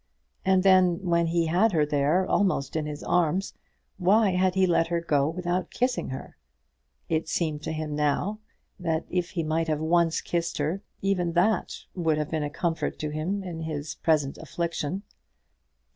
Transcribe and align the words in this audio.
And 0.43 0.63
then, 0.63 1.01
when 1.05 1.27
he 1.27 1.45
had 1.45 1.73
her 1.73 1.85
there, 1.85 2.25
almost 2.25 2.75
in 2.75 2.87
his 2.87 3.03
arms, 3.03 3.53
why 3.99 4.31
had 4.31 4.55
he 4.55 4.65
let 4.65 4.87
her 4.87 4.99
go 4.99 5.29
without 5.29 5.69
kissing 5.69 6.09
her? 6.09 6.37
It 7.07 7.29
seemed 7.29 7.61
to 7.65 7.71
him 7.71 7.95
now 7.95 8.39
that 8.79 9.05
if 9.11 9.29
he 9.29 9.43
might 9.43 9.67
have 9.67 9.79
once 9.79 10.19
kissed 10.19 10.57
her, 10.57 10.81
even 11.03 11.33
that 11.33 11.85
would 11.93 12.17
have 12.17 12.31
been 12.31 12.41
a 12.41 12.49
comfort 12.49 12.97
to 12.97 13.11
him 13.11 13.43
in 13.43 13.59
his 13.61 13.93
present 13.93 14.39
affliction. 14.39 15.03